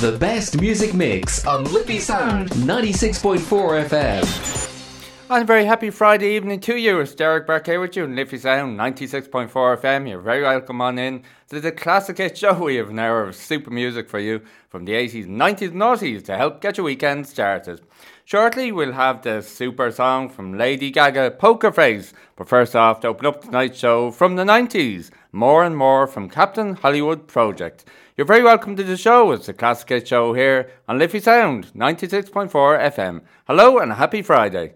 [0.00, 5.30] The best music mix on Liffey Sound 96.4 FM.
[5.30, 7.00] A very happy Friday evening to you.
[7.00, 10.06] It's Derek Burke here with you on Liffey Sound 96.4 FM.
[10.06, 12.52] You're very welcome on in to the Classic Hit Show.
[12.64, 16.24] We have an hour of super music for you from the 80s, 90s, and 90s
[16.26, 17.80] to help get your weekend started.
[18.26, 22.12] Shortly, we'll have the super song from Lady Gaga, Poker Face.
[22.36, 26.28] But first off, to open up tonight's show from the 90s, more and more from
[26.28, 27.86] Captain Hollywood Project.
[28.16, 29.32] You're very welcome to the show.
[29.32, 33.20] It's the Classic Show here on Liffey Sound 96.4 FM.
[33.46, 34.72] Hello and happy Friday.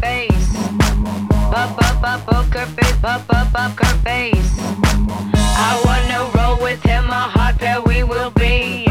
[0.00, 0.52] face.
[2.66, 2.96] Face.
[4.04, 4.58] Face.
[5.58, 8.86] I wanna roll with him, a pair we will be.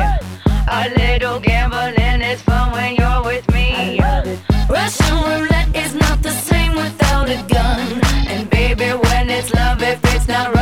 [0.67, 3.99] A little gambling is fun when you're with me.
[4.69, 8.01] Russian roulette is not the same without a gun.
[8.27, 10.54] And baby, when it's love, if it's not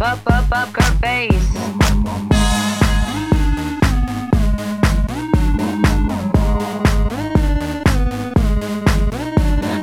[0.00, 1.56] up, up, up her face.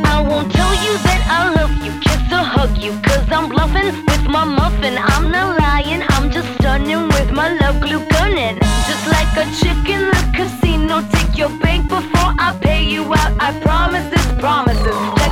[0.05, 3.87] I won't tell you that I love you, kiss or hug you, cause I'm bluffing
[4.05, 4.97] with my muffin.
[4.97, 8.59] I'm not lying, I'm just stunning with my love glue gunning.
[8.87, 13.33] Just like a chick in the casino, take your bank before I pay you out.
[13.39, 15.22] I promise this, promises.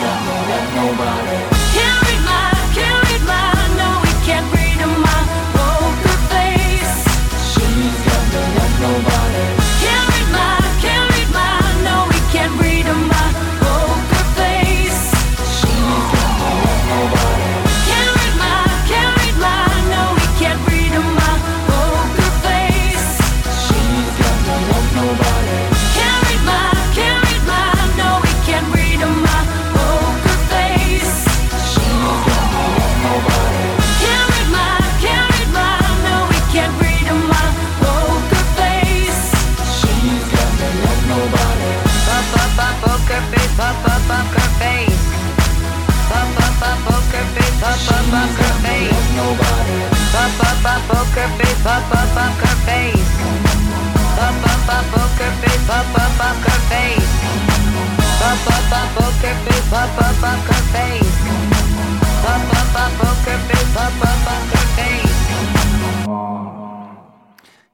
[0.00, 1.19] younger and nobody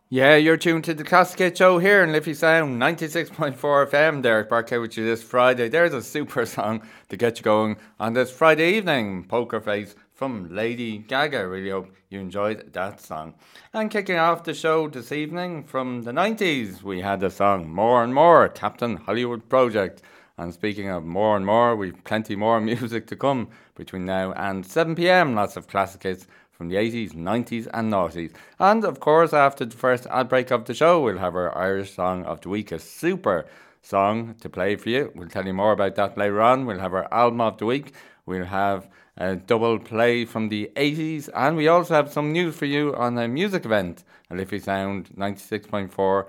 [0.09, 4.23] Yeah, you're tuned to the Classic Hit Show here in Liffey Sound, 96.4 FM.
[4.23, 5.69] Derek Barker with you this Friday.
[5.69, 9.25] There's a super song to get you going on this Friday evening.
[9.25, 11.47] Poker Face from Lady Gaga.
[11.47, 13.35] Really hope you enjoyed that song.
[13.75, 18.03] And kicking off the show this evening from the 90s, we had the song More
[18.03, 20.03] and More, Captain Hollywood Project.
[20.39, 24.65] And speaking of more and more, we've plenty more music to come between now and
[24.65, 25.35] 7 pm.
[25.35, 28.33] Lots of classic hits from the 80s, 90s, and noughties.
[28.59, 31.95] And of course, after the first ad break of the show, we'll have our Irish
[31.95, 33.47] Song of the Week, a super
[33.83, 35.13] song to play for you.
[35.15, 36.65] We'll tell you more about that later on.
[36.65, 37.93] We'll have our album of the week.
[38.25, 42.67] We'll have a double play from the 80s, and we also have some news for
[42.67, 46.27] you on a music event, Liffey Sound 96.4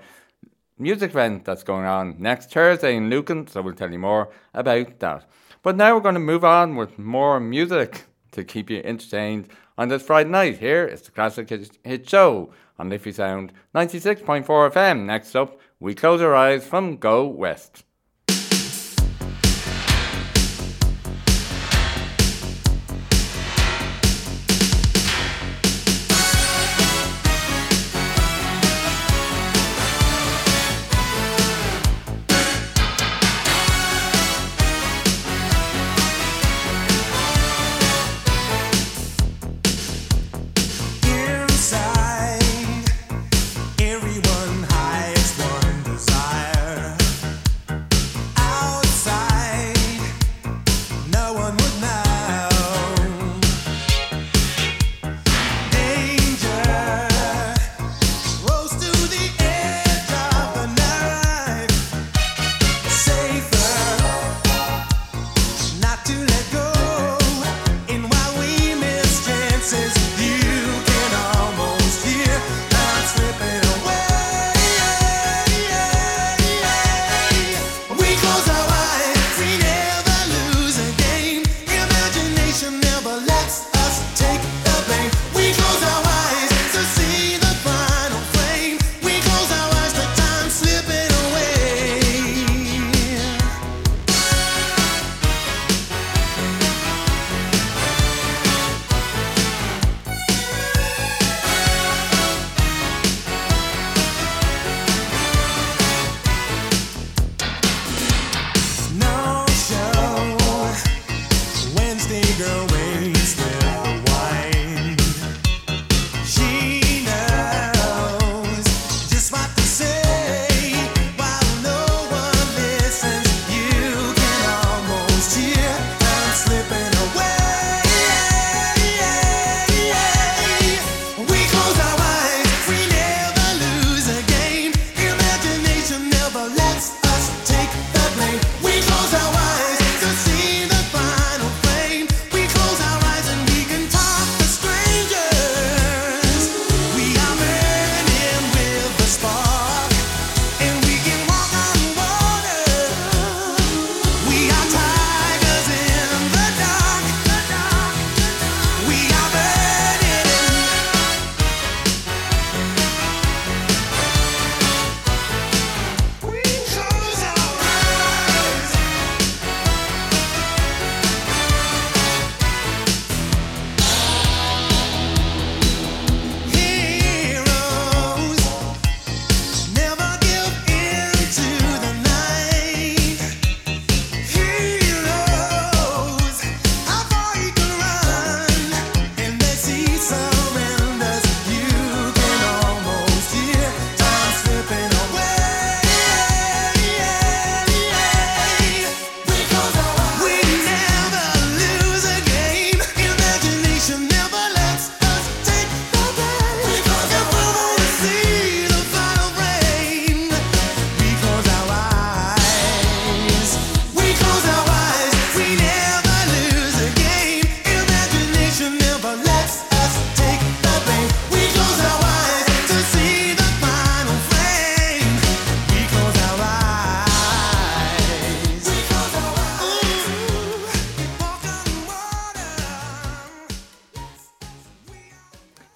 [0.78, 4.98] music event that's going on next Thursday in Lucan, so we'll tell you more about
[5.00, 5.28] that.
[5.62, 9.88] But now we're going to move on with more music to keep you entertained on
[9.88, 10.58] this Friday night.
[10.58, 15.04] Here is the Classic Hit Show on Liffey Sound 96.4 FM.
[15.04, 17.84] Next up, we close our eyes from Go West.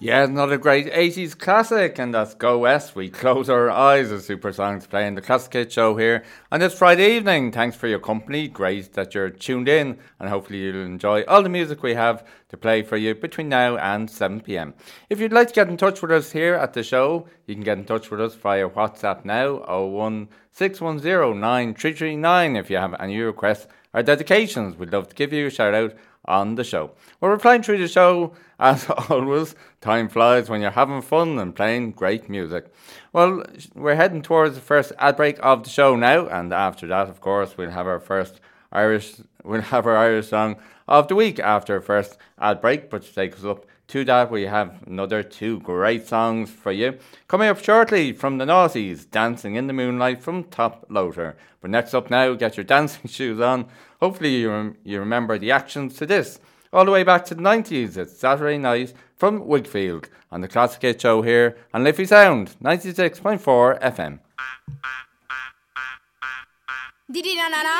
[0.03, 2.93] Yeah, another great 80s classic, and that's Go West.
[2.93, 6.77] We close our eyes as super songs playing the Classic Hit Show here on this
[6.77, 7.53] Friday evening.
[7.53, 8.49] Thanks for your company.
[8.49, 12.57] Great that you're tuned in, and hopefully you'll enjoy all the music we have to
[12.57, 14.73] play for you between now and 7 pm.
[15.09, 17.63] If you'd like to get in touch with us here at the show, you can
[17.63, 20.27] get in touch with us via WhatsApp now 01
[20.59, 20.81] if
[22.69, 24.75] you have any requests or dedications.
[24.75, 25.93] We'd love to give you a shout out
[26.25, 26.91] on the show.
[27.19, 28.33] We're replying through the show
[28.63, 29.55] as always.
[29.81, 32.73] Time flies when you're having fun and playing great music.
[33.11, 33.43] Well,
[33.75, 37.19] we're heading towards the first ad break of the show now, and after that, of
[37.19, 38.39] course, we'll have our first
[38.71, 40.55] Irish, we'll have our Irish song
[40.87, 44.43] of the week after first ad break, but to take us up to that, we
[44.43, 46.97] have another two great songs for you.
[47.27, 51.35] Coming up shortly from the Naughties, Dancing in the Moonlight from Toploader.
[51.61, 53.67] But next up now, get your dancing shoes on.
[53.99, 56.39] Hopefully, you, rem- you remember the actions to this.
[56.73, 60.81] All the way back to the 90s, it's Saturday night from Wigfield on the Classic
[60.81, 64.19] Hit Show here on Liffey Sound 96.4 FM.
[67.11, 67.73] Didi na na na.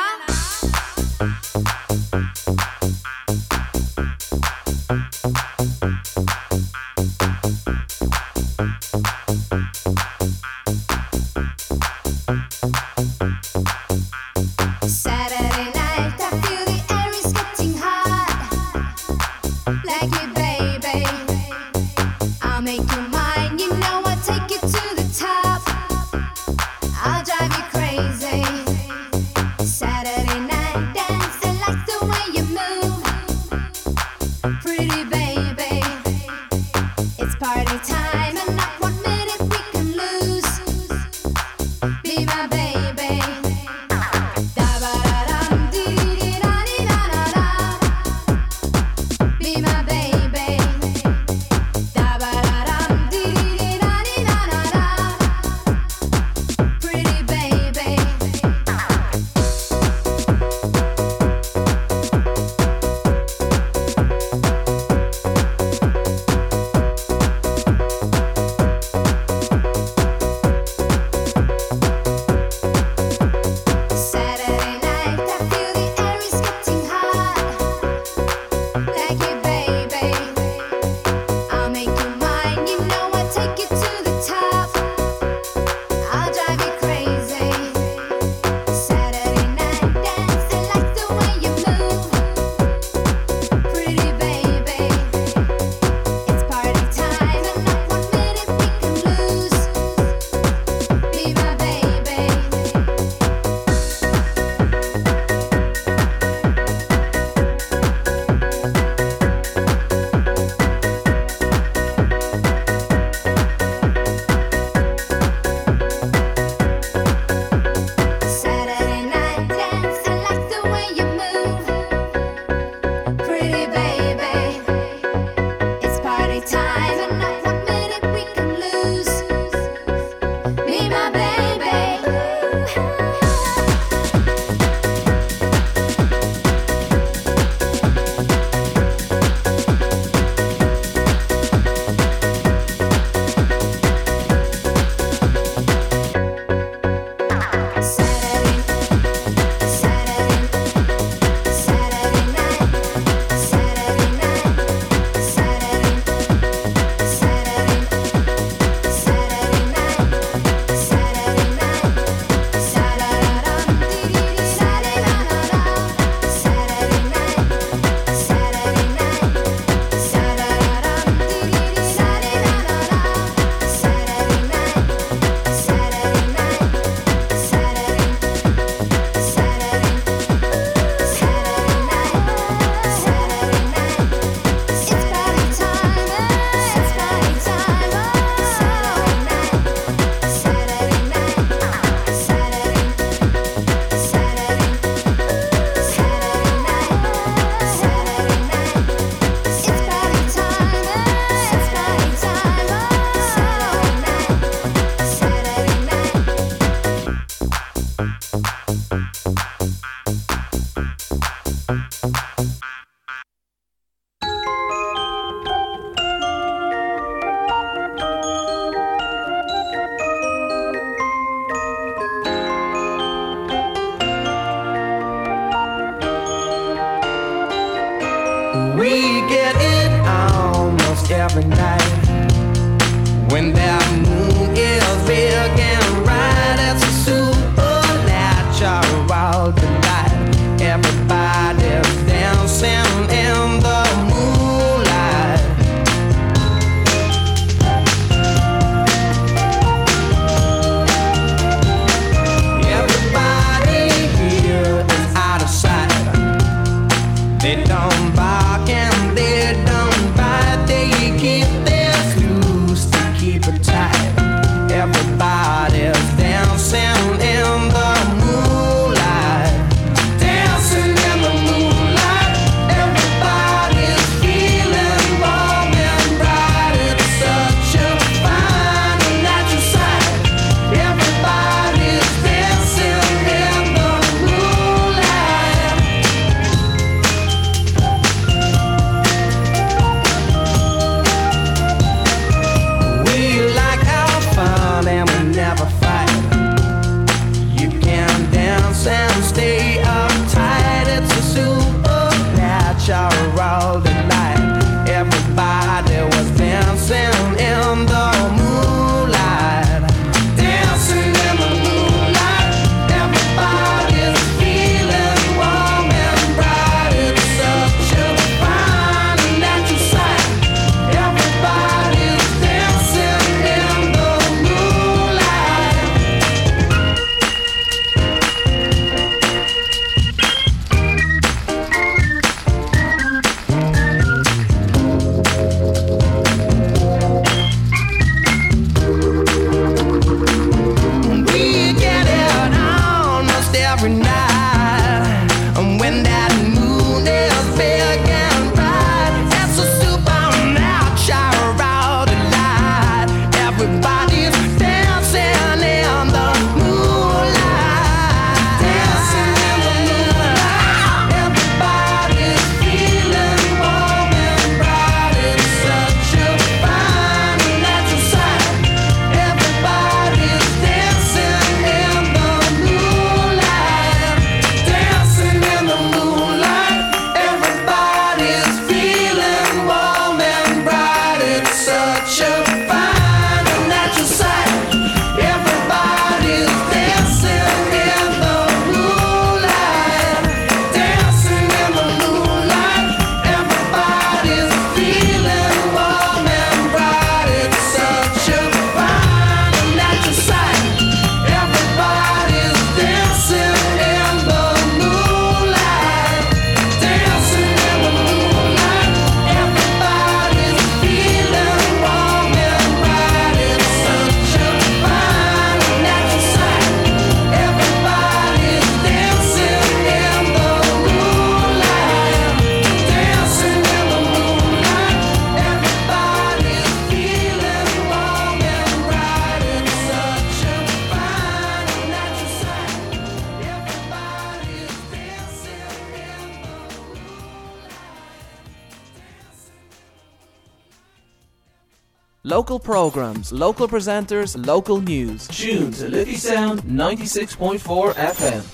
[442.54, 445.26] Local programs, local presenters, local news.
[445.26, 448.44] Tune to Liffey Sound 96.4 FM.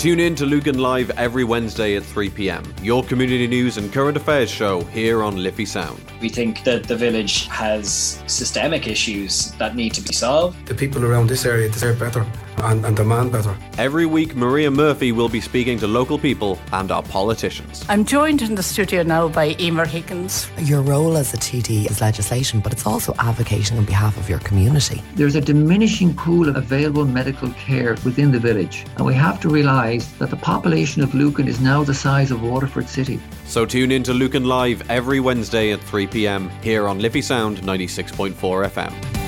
[0.00, 2.64] Tune in to Lucan Live every Wednesday at 3 pm.
[2.82, 6.02] Your community news and current affairs show here on Liffey Sound.
[6.20, 10.66] We think that the village has systemic issues that need to be solved.
[10.66, 12.26] The people around this area deserve better
[12.62, 13.56] and, and demand better.
[13.78, 17.84] Every week, Maria Murphy will be speaking to local people and our politicians.
[17.88, 20.48] I'm joined in the studio now by Emer Higgins.
[20.58, 24.38] Your role as a TD is legislation, but it's also advocating on behalf of your
[24.40, 25.02] community.
[25.14, 29.48] There's a diminishing pool of available medical care within the village, and we have to
[29.48, 33.20] realise that the population of Lucan is now the size of Waterford City.
[33.46, 37.58] So tune in to Lucan Live every Wednesday at 3 pm here on Liffey Sound
[37.58, 39.21] 96.4 FM.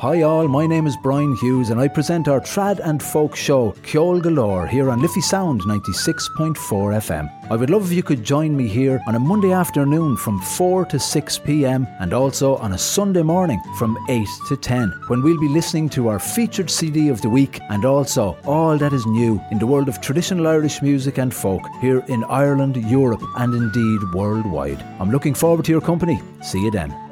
[0.00, 3.72] Hi all, my name is Brian Hughes and I present our trad and folk show
[3.82, 7.50] Ceol Galore here on Liffey Sound 96.4 FM.
[7.50, 10.84] I would love if you could join me here on a Monday afternoon from 4
[10.84, 15.40] to 6 pm and also on a Sunday morning from 8 to 10 when we'll
[15.40, 19.40] be listening to our featured CD of the week and also all that is new
[19.50, 24.14] in the world of traditional Irish music and folk here in Ireland, Europe and indeed
[24.14, 24.80] worldwide.
[25.00, 26.22] I'm looking forward to your company.
[26.40, 27.07] See you then.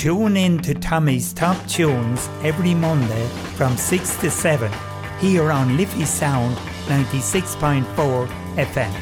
[0.00, 4.72] Tune in to Tommy's Top Tunes every Monday from 6 to 7
[5.18, 8.94] here on Liffey Sound 96.4 FM.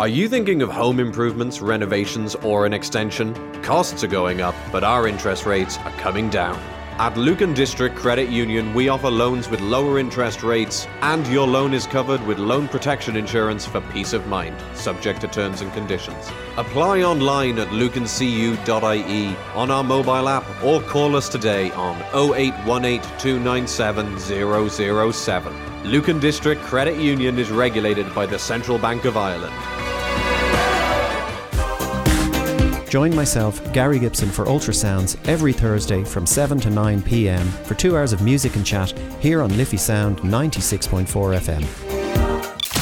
[0.00, 3.32] Are you thinking of home improvements, renovations, or an extension?
[3.62, 6.60] Costs are going up, but our interest rates are coming down.
[6.98, 11.74] At Lucan District Credit Union, we offer loans with lower interest rates, and your loan
[11.74, 16.30] is covered with loan protection insurance for peace of mind, subject to terms and conditions.
[16.56, 24.18] Apply online at lucancu.ie on our mobile app or call us today on 0818 297
[25.12, 25.54] 007.
[25.84, 29.54] Lucan District Credit Union is regulated by the Central Bank of Ireland.
[32.96, 37.94] Join myself, Gary Gibson, for Ultrasounds every Thursday from 7 to 9 pm for two
[37.94, 41.60] hours of music and chat here on Liffey Sound 96.4 FM.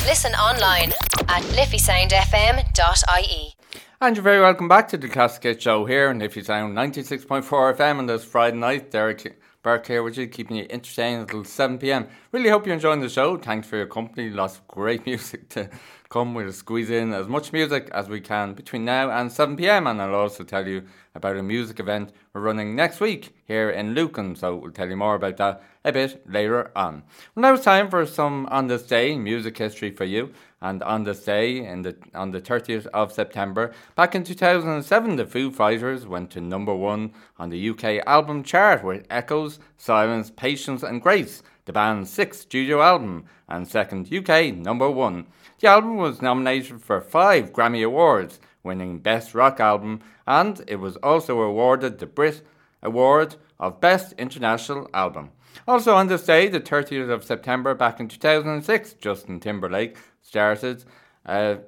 [0.07, 0.93] Listen online
[1.29, 3.55] at liffysoundfm.ie.
[4.01, 7.43] And you're very welcome back to the Classic Show here on Liffey Sound 96.4
[7.77, 8.93] FM on this Friday night.
[8.93, 12.07] Derek Burke here with you, keeping you entertained until 7pm.
[12.33, 13.39] Really hope you're enjoying the show.
[13.39, 14.29] Thanks for your company.
[14.29, 15.71] Lots of great music to
[16.11, 16.35] come.
[16.35, 19.91] We'll squeeze in as much music as we can between now and 7pm.
[19.91, 20.83] And I'll also tell you
[21.15, 24.37] about a music event we're running next week here in Lucan.
[24.37, 27.03] So we'll tell you more about that a bit later on.
[27.35, 30.35] Well, now it's time for some On This Day music history for you.
[30.65, 35.27] And on this day, in the, on the 30th of September, back in 2007, the
[35.27, 40.83] Foo Fighters went to number one on the UK album chart with Echoes, Silence, Patience
[40.83, 45.27] and Grace, the band's sixth studio album, and second UK number one.
[45.61, 50.97] The album was nominated for five Grammy Awards, winning Best Rock Album, and it was
[51.03, 52.41] also awarded the Brit
[52.83, 55.31] Award of Best International Album.
[55.67, 60.85] Also on this day, the 30th of September back in 2006, Justin Timberlake started
[61.25, 61.59] a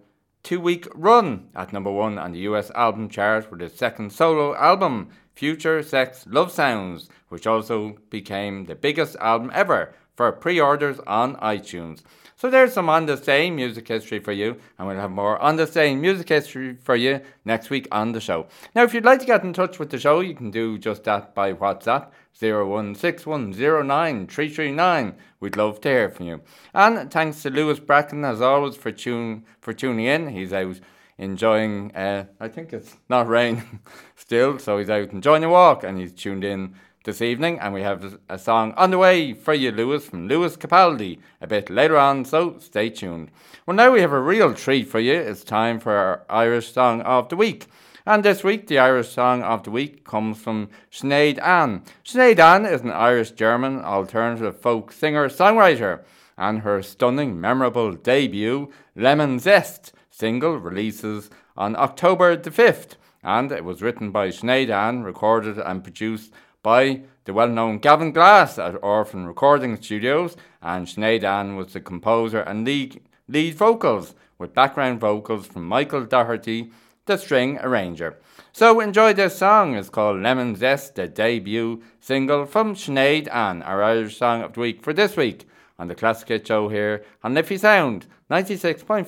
[0.42, 4.54] two week run at number one on the US album chart with his second solo
[4.56, 10.98] album, Future Sex Love Sounds, which also became the biggest album ever for pre orders
[11.06, 12.02] on iTunes.
[12.36, 15.56] So there's some on the same music history for you, and we'll have more on
[15.56, 18.46] the same music history for you next week on the show.
[18.74, 21.04] Now, if you'd like to get in touch with the show, you can do just
[21.04, 25.14] that by WhatsApp 016109339.
[25.40, 26.42] We'd love to hear from you.
[26.74, 30.28] And thanks to Lewis Bracken as always for tune for tuning in.
[30.28, 30.78] He's out
[31.18, 33.80] enjoying uh, I think it's not rain
[34.16, 37.82] still, so he's out enjoying a walk and he's tuned in this evening and we
[37.82, 41.96] have a song on the way for you, Lewis, from Lewis Capaldi a bit later
[41.96, 43.30] on, so stay tuned.
[43.64, 45.14] Well now we have a real treat for you.
[45.14, 47.66] It's time for our Irish song of the week.
[48.08, 51.82] And this week, the Irish Song of the Week comes from Sinead Ann.
[52.04, 56.04] Sinead Ann is an Irish German alternative folk singer songwriter,
[56.38, 62.94] and her stunning, memorable debut, Lemon Zest, single releases on October the 5th.
[63.24, 68.12] And it was written by Sinead Ann, recorded and produced by the well known Gavin
[68.12, 70.36] Glass at Orphan Recording Studios.
[70.62, 76.04] And Sinead Ann was the composer and lead, lead vocals, with background vocals from Michael
[76.04, 76.70] Doherty
[77.06, 78.18] the string arranger.
[78.52, 79.74] So enjoy this song.
[79.74, 84.60] It's called Lemon Zest, the debut single from Sinead Ann, our Irish song of the
[84.60, 89.06] week for this week on the Classic Hit Show here on Liffey Sound 96.4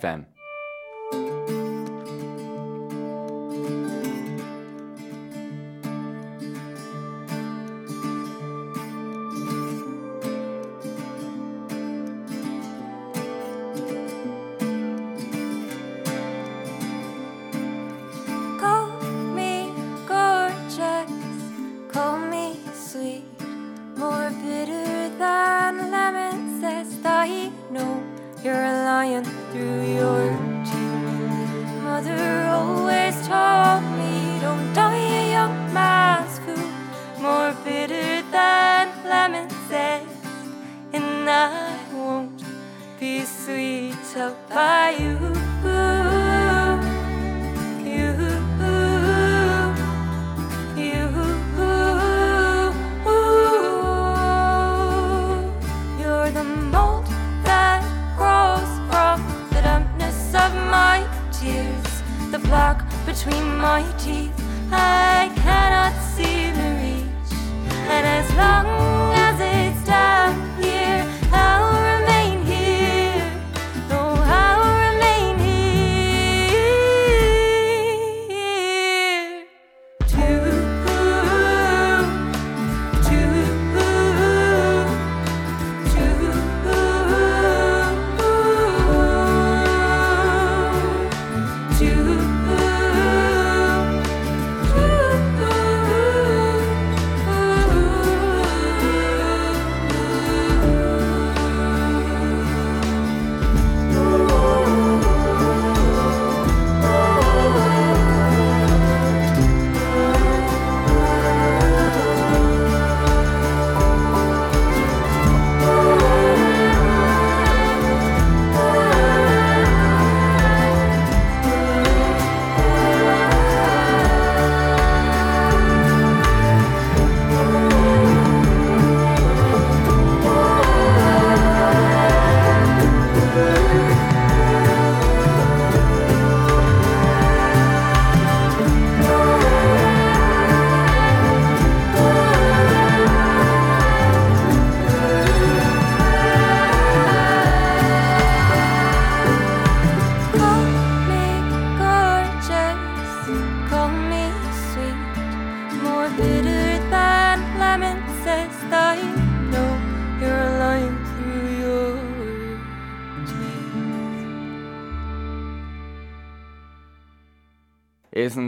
[0.00, 0.26] FM.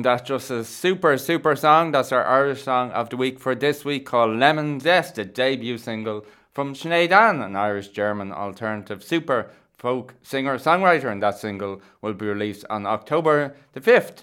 [0.07, 1.90] Isn't just a super, super song?
[1.90, 5.79] That's our Irish song of the week for this week called Lemon Zest, a debut
[5.79, 11.83] single from Sinead Ann, an Irish German alternative super folk singer songwriter, and that single
[12.03, 14.23] will be released on October the 5th.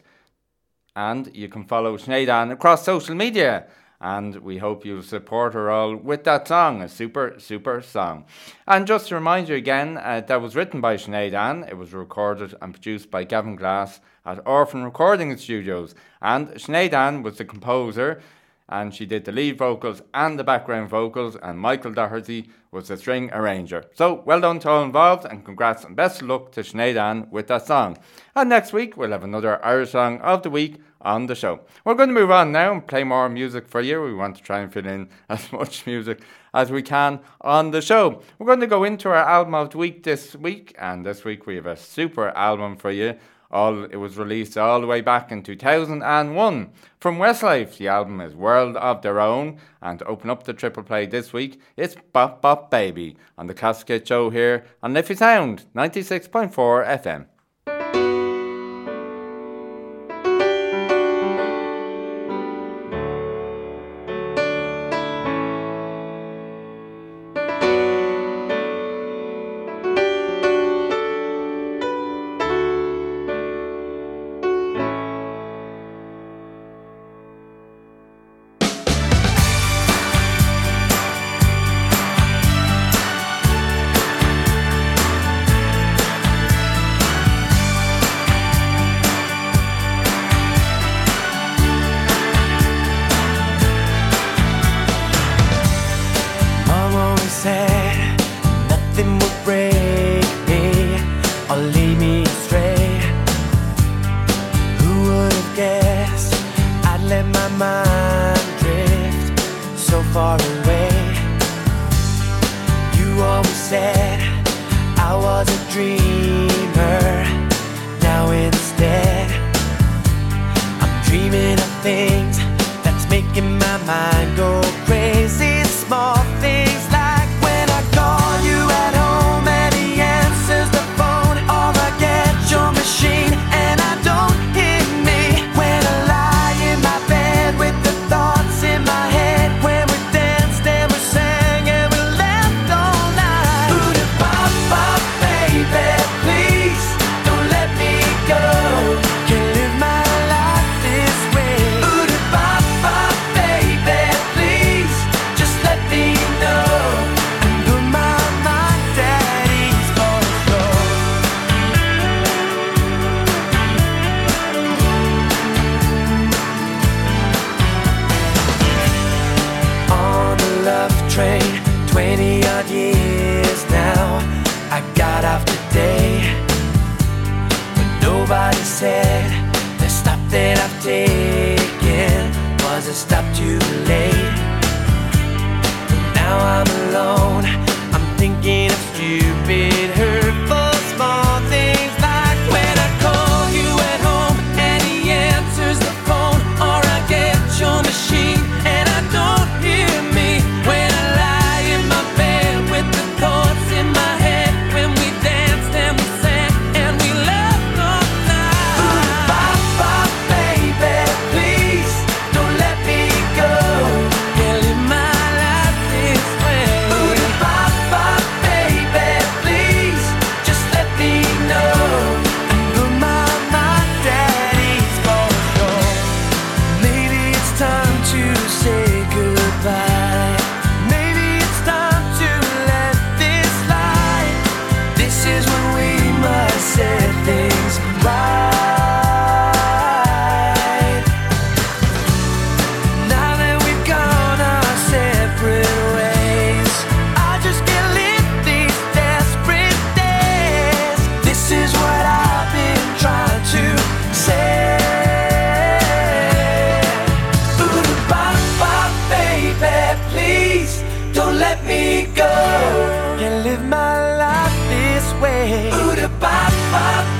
[0.96, 3.68] And you can follow Sinead Ann across social media
[4.00, 8.26] and we hope you'll support her all with that song, a super, super song.
[8.68, 11.94] And just to remind you again, uh, that was written by Sinead Ann, it was
[11.94, 18.22] recorded and produced by Gavin Glass at Orphan Recording Studios, and Sinead was the composer,
[18.70, 22.98] and she did the lead vocals and the background vocals, and Michael Doherty was the
[22.98, 23.86] string arranger.
[23.94, 27.48] So well done to all involved, and congrats and best of luck to Sinead with
[27.48, 27.98] that song.
[28.36, 31.60] And next week we'll have another Irish song of the week on the show.
[31.84, 34.02] We're going to move on now and play more music for you.
[34.02, 36.22] We want to try and fit in as much music
[36.54, 38.22] as we can on the show.
[38.40, 41.46] We're going to go into our album of the week this week, and this week
[41.46, 43.16] we have a super album for you.
[43.54, 47.78] All it was released all the way back in 2001 from Westlife.
[47.78, 51.34] The album is World of Their Own, and to open up the triple play this
[51.34, 56.52] week, it's Bop Bop Baby on the Classic Hit Show here on Liffey Sound 96.4
[56.52, 57.28] FM.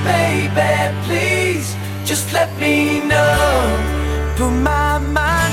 [0.04, 0.72] Baby,
[1.06, 1.74] please
[2.04, 4.34] just let me know.
[4.36, 5.43] Put my my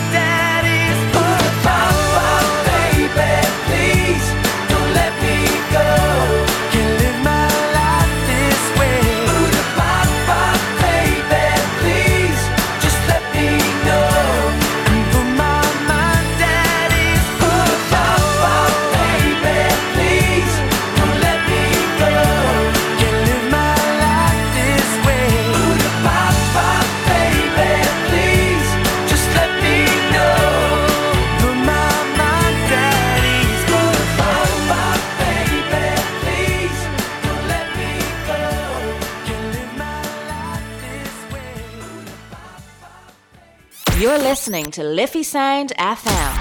[44.51, 46.40] listening to Liffey Sound FM.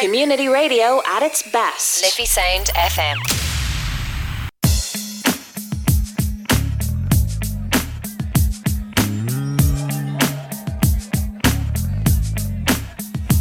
[0.00, 2.02] Community Radio at its best.
[2.02, 3.18] Liffey Sound FM.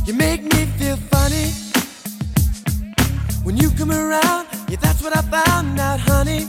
[0.05, 1.51] You make me feel funny
[3.43, 4.47] when you come around.
[4.67, 6.43] Yeah, that's what I found out, honey.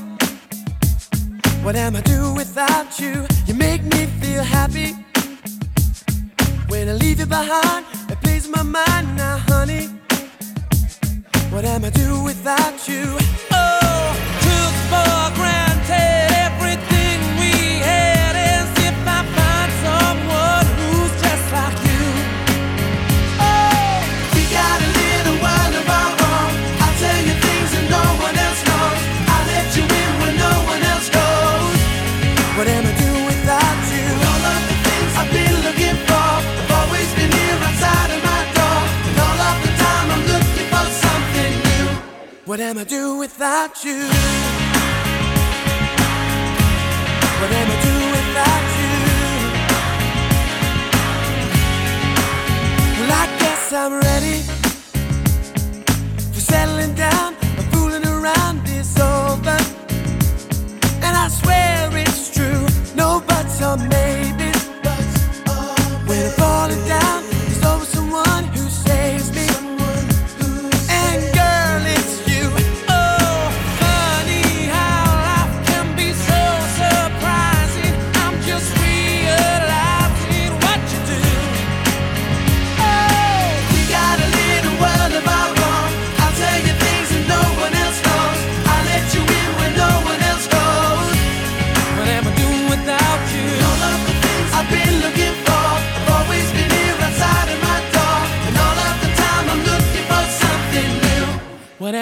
[1.62, 3.24] What am I do without you?
[3.46, 4.94] You make me feel happy
[6.66, 7.86] when I leave you behind
[8.52, 9.86] my mind now, honey.
[11.50, 13.18] What am I do without you?
[13.50, 13.81] Oh.
[42.52, 43.96] What am I do without you?
[47.40, 48.94] What am I do without you?
[52.98, 54.42] Well, I guess I'm ready
[56.34, 57.36] for settling down.
[57.40, 59.56] I'm fooling around it's over,
[61.06, 62.66] and I swear it's true.
[62.94, 64.01] No buts are made.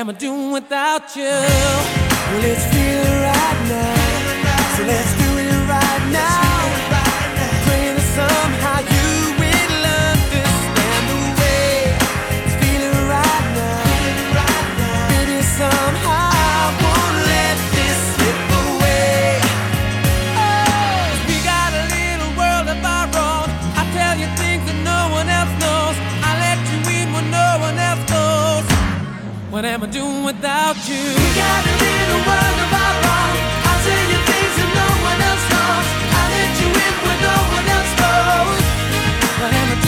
[0.00, 1.24] Am I doing without you?
[1.24, 4.76] Well, let's feel it right now.
[4.76, 6.49] So let's do it right now.
[29.60, 30.96] What am I doing without you?
[30.96, 33.36] We got a little world of our own.
[33.68, 35.88] I tell you things that no one else knows.
[36.16, 38.60] I let you in when no one else knows.
[39.36, 39.79] What am I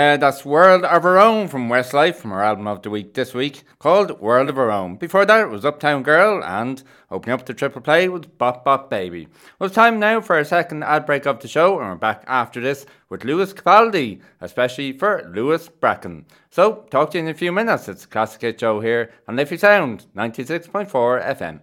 [0.00, 3.34] Yeah, that's World of Our Own from Westlife from our album of the week this
[3.34, 4.96] week called World of Our Own.
[4.96, 8.88] Before that, it was Uptown Girl and opening up the triple play was Bop Bop
[8.88, 9.28] Baby.
[9.58, 12.24] Well, it's time now for our second ad break of the show, and we're back
[12.26, 16.24] after this with Lewis Capaldi, especially for Lewis Bracken.
[16.48, 17.86] So, talk to you in a few minutes.
[17.86, 21.60] It's Classic Hit Show here on Liffey Sound 96.4 FM.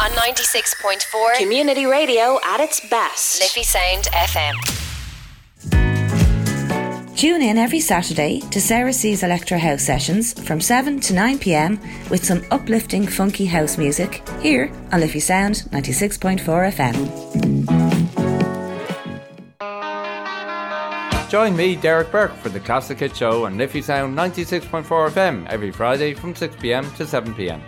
[0.00, 3.40] On 96.4 Community Radio at its best.
[3.40, 4.83] Liffey Sound FM.
[7.16, 11.78] Tune in every Saturday to Sarah C's Electro House sessions from 7 to 9 pm
[12.10, 16.40] with some uplifting funky house music here on Liffey Sound 96.4
[16.74, 17.70] FM.
[21.30, 25.70] Join me, Derek Burke, for the Classic Hit Show on Liffey Sound 96.4 FM every
[25.70, 27.60] Friday from 6pm to 7pm.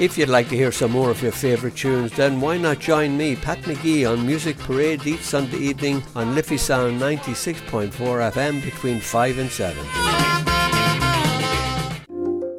[0.00, 3.18] If you'd like to hear some more of your favourite tunes, then why not join
[3.18, 8.98] me, Pat McGee, on Music Parade each Sunday evening on Liffey Sound 96.4 FM between
[8.98, 9.76] 5 and 7.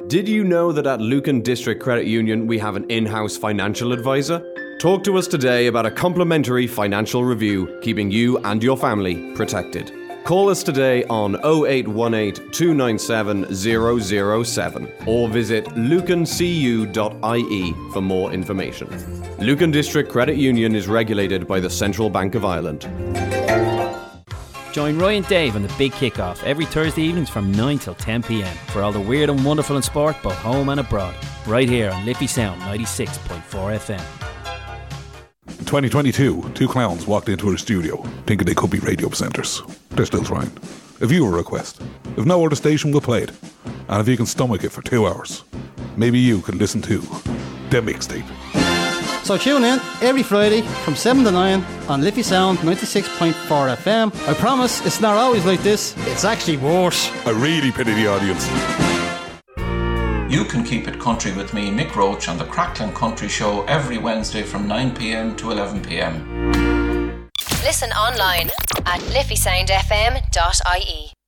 [0.06, 3.92] Did you know that at Lucan District Credit Union we have an in house financial
[3.92, 4.40] advisor?
[4.78, 10.01] Talk to us today about a complimentary financial review, keeping you and your family protected.
[10.24, 13.52] Call us today on 0818 297
[14.44, 16.92] 007 or visit lucancu.ie
[17.92, 18.88] for more information.
[19.38, 22.82] Lucan District Credit Union is regulated by the Central Bank of Ireland.
[24.72, 28.22] Join Roy and Dave on the big kickoff every Thursday evenings from 9 till 10
[28.22, 31.14] pm for all the weird and wonderful in sport, both home and abroad.
[31.48, 34.00] Right here on Liffey Sound 96.4 FM.
[35.48, 39.60] In 2022, two clowns walked into a studio thinking they could be radio presenters.
[39.94, 40.50] They're still trying.
[41.00, 41.82] A viewer request.
[42.16, 43.32] If no other station will play it,
[43.88, 45.44] and if you can stomach it for two hours,
[45.96, 46.98] maybe you can listen to
[47.70, 48.26] the mixtape.
[49.24, 54.28] So tune in every Friday from 7 to 9 on Liffey Sound 96.4 FM.
[54.28, 57.10] I promise it's not always like this, it's actually worse.
[57.26, 58.48] I really pity the audience.
[60.32, 63.98] You can keep it country with me, Mick Roach, on the Crackling Country Show every
[63.98, 66.81] Wednesday from 9pm to 11pm.
[67.62, 68.50] Listen online
[68.86, 71.21] at liffeysoundfm.ie.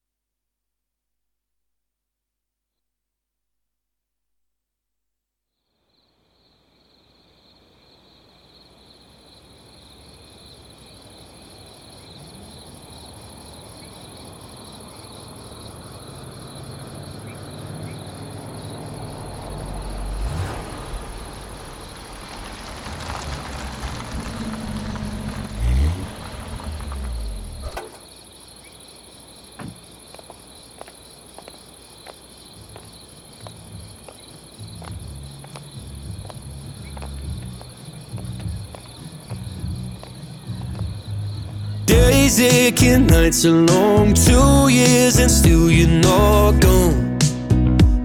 [42.25, 47.19] Days aching, nights are long, two years and still you're not gone.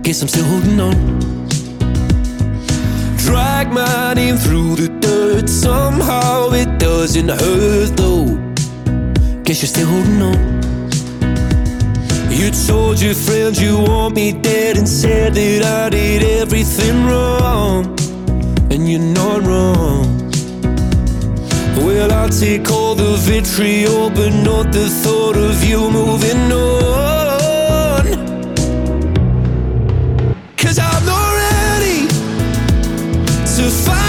[0.01, 1.47] Guess I'm still holding on.
[3.15, 8.27] Drag my name through the dirt, somehow it doesn't hurt though.
[9.45, 10.39] Guess you're still holding on.
[12.29, 17.95] You told your friends you want me dead and said that I did everything wrong.
[22.29, 28.05] I take all the vitriol, but not the thought of you moving on.
[30.55, 32.07] Cause I'm not ready
[33.55, 34.08] to fight.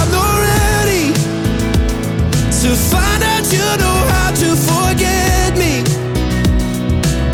[3.51, 5.83] you know how to forget me.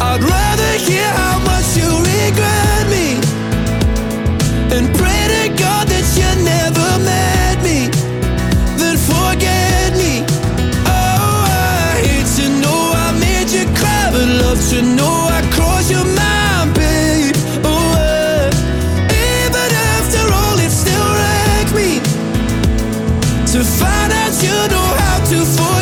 [0.02, 3.08] I'd rather hear how much you regret me
[4.76, 7.90] and pray to God that you never met me
[8.80, 10.26] than forget me.
[10.90, 15.92] Oh, I hate to know I made you cry, but love to know I crossed
[15.92, 17.36] your mind, babe.
[17.64, 18.50] Oh, eh.
[19.46, 21.14] even after all, it still
[21.78, 22.00] me
[23.54, 25.77] to find out you know how to forget.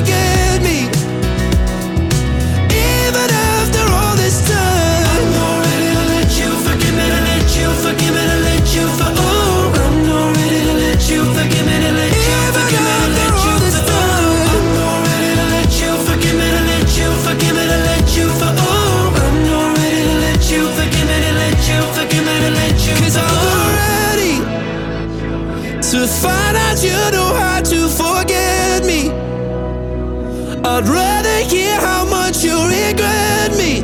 [31.49, 33.81] hear how much you regret me.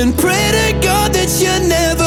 [0.00, 2.03] And pray to God that you never.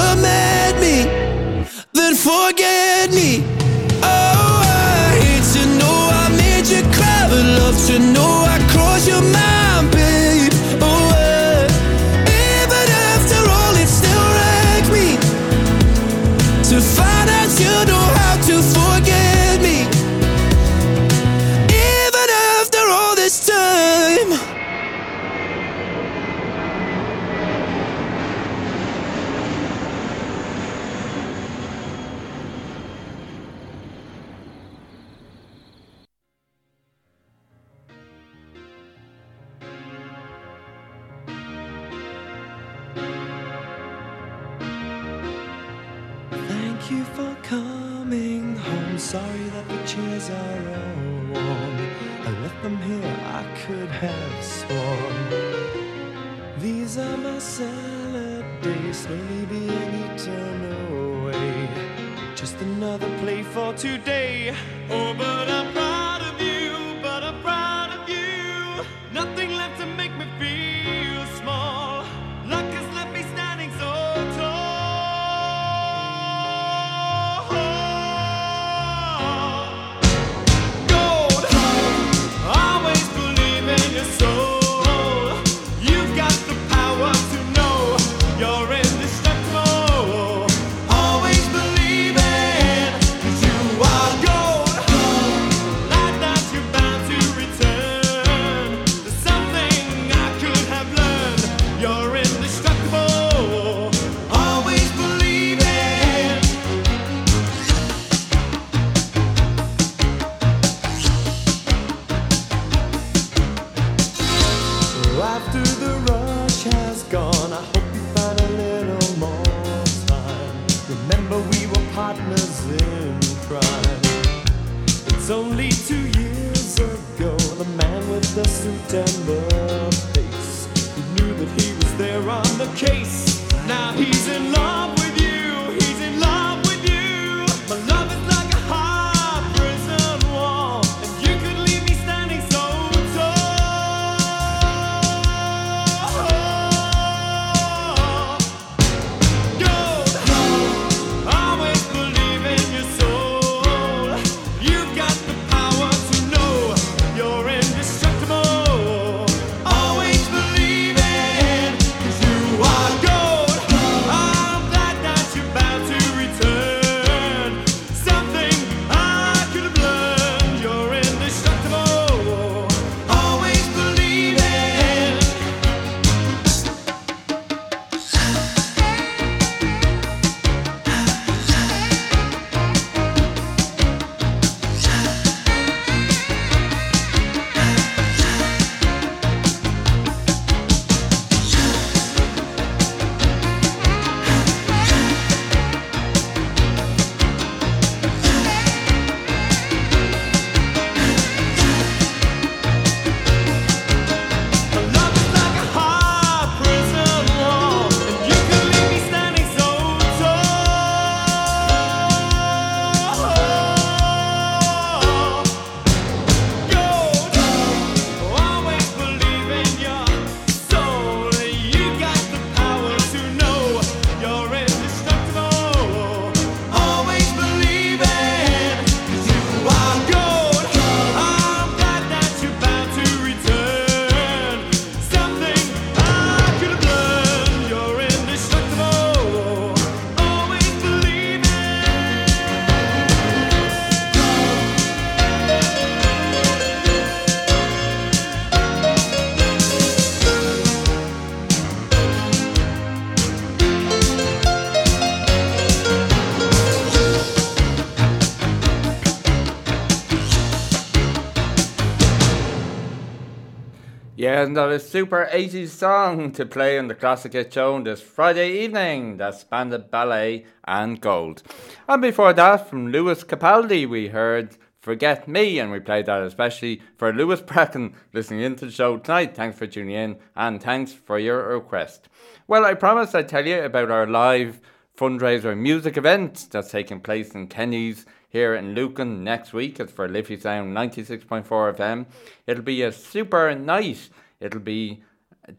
[264.37, 269.17] Is super 80s song to play on the Classic Hit Show this Friday evening.
[269.17, 271.41] That's Spandau Ballet and Gold.
[271.89, 276.83] And before that, from Lewis Capaldi, we heard Forget Me, and we played that especially
[276.97, 279.35] for Lewis Bracken listening into the show tonight.
[279.35, 282.07] Thanks for tuning in, and thanks for your request.
[282.45, 284.61] Well, I promised I'd tell you about our live
[284.95, 289.79] fundraiser music event that's taking place in Kenny's here in Lucan next week.
[289.79, 291.43] It's for Liffey Sound 96.4
[291.75, 292.05] FM.
[292.45, 294.09] It'll be a super night.
[294.39, 295.03] It'll be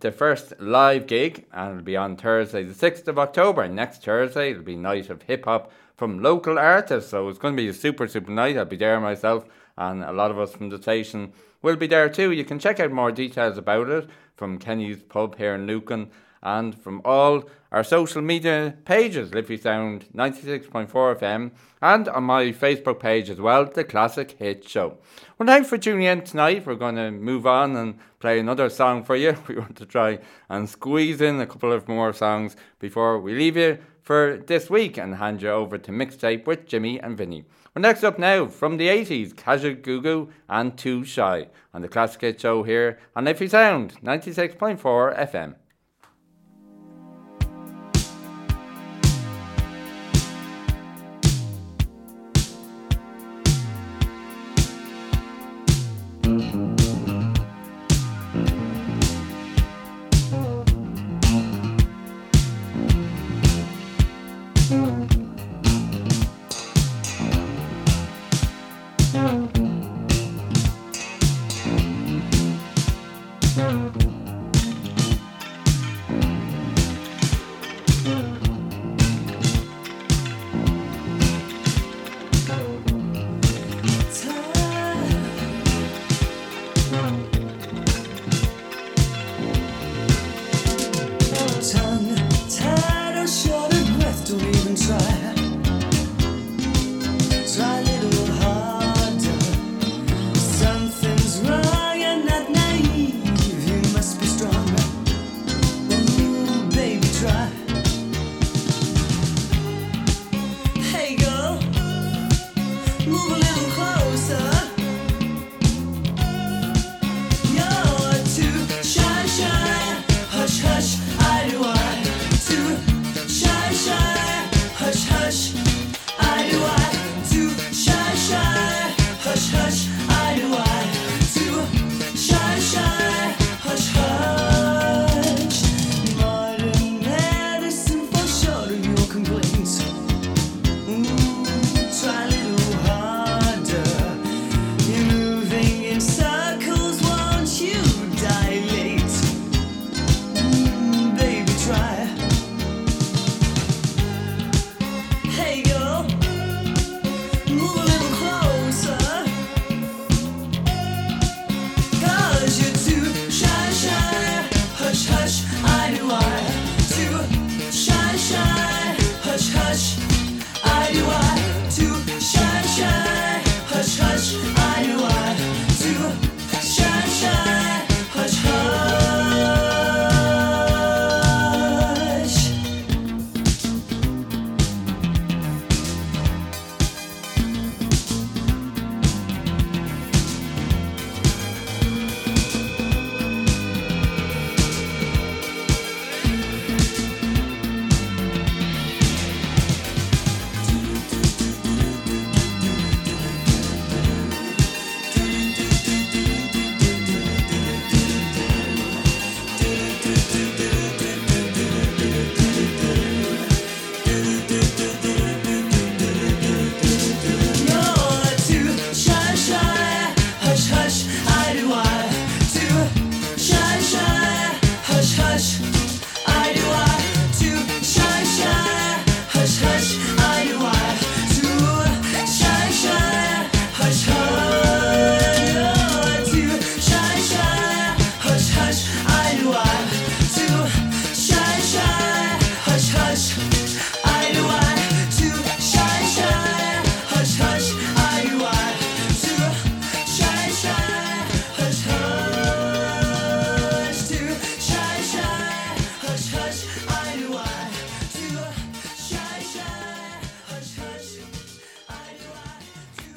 [0.01, 3.66] the first live gig and it'll be on Thursday, the 6th of October.
[3.68, 7.11] Next Thursday, it'll be night of hip hop from local artists.
[7.11, 8.57] So it's going to be a super, super night.
[8.57, 9.45] I'll be there myself
[9.76, 12.33] and a lot of us from the station will be there too.
[12.33, 16.11] You can check out more details about it from Kenny's Pub here in Lucan
[16.43, 21.51] and from all our social media pages, Liffey Sound 96.4 FM,
[21.82, 24.99] and on my Facebook page as well, The Classic Hit Show.
[25.39, 26.66] Well, thanks for tuning in tonight.
[26.66, 29.36] We're going to move on and play another song for you.
[29.49, 30.18] We want to try
[30.49, 34.97] and squeeze in a couple of more songs before we leave you for this week
[34.97, 37.45] and hand you over to Mixtape with Jimmy and Vinny.
[37.74, 42.41] Well, next up now, from the 80s, Kajagoogoo and Too Shy on The Classic Hit
[42.41, 45.55] Show here on Liffey Sound 96.4 FM.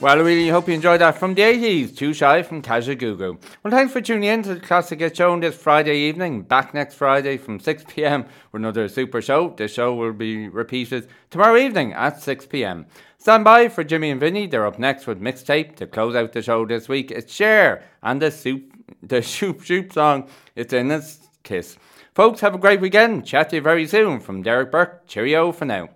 [0.01, 3.39] Well, I really hope you enjoyed that from the 80s, Too Shy from Kajagoogoo.
[3.61, 6.41] Well, thanks for tuning in to the Classic Hit Show this Friday evening.
[6.41, 9.53] Back next Friday from 6pm for another super show.
[9.55, 12.85] This show will be repeated tomorrow evening at 6pm.
[13.19, 14.47] Stand by for Jimmy and Vinny.
[14.47, 17.11] They're up next with mixtape to close out the show this week.
[17.11, 18.73] It's Cher and the soup,
[19.03, 20.27] the Shoop Shoop song.
[20.55, 21.77] It's in its kiss.
[22.15, 23.27] Folks, have a great weekend.
[23.27, 25.05] Chat to you very soon from Derek Burke.
[25.05, 25.89] Cheerio for now.